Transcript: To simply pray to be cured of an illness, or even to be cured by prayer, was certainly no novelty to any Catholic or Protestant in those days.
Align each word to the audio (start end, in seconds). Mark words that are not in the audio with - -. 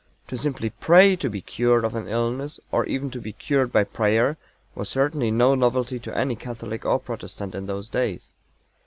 To 0.29 0.35
simply 0.35 0.71
pray 0.71 1.15
to 1.17 1.29
be 1.29 1.41
cured 1.41 1.85
of 1.85 1.93
an 1.93 2.07
illness, 2.07 2.59
or 2.71 2.87
even 2.87 3.11
to 3.11 3.21
be 3.21 3.33
cured 3.33 3.71
by 3.71 3.83
prayer, 3.83 4.35
was 4.73 4.89
certainly 4.89 5.29
no 5.29 5.53
novelty 5.53 5.99
to 5.99 6.17
any 6.17 6.35
Catholic 6.35 6.87
or 6.87 6.99
Protestant 6.99 7.53
in 7.53 7.67
those 7.67 7.87
days. 7.87 8.33